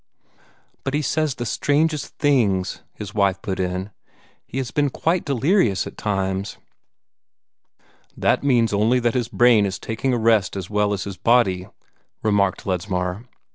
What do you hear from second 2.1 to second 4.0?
things," the wife put in.